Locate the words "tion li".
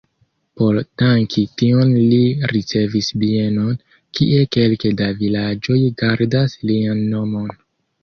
1.63-2.21